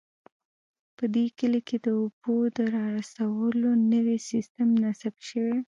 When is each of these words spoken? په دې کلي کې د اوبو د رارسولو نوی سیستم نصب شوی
په 0.97 1.05
دې 1.15 1.25
کلي 1.39 1.61
کې 1.67 1.77
د 1.85 1.87
اوبو 2.01 2.35
د 2.57 2.59
رارسولو 2.75 3.69
نوی 3.93 4.17
سیستم 4.29 4.67
نصب 4.83 5.15
شوی 5.29 5.57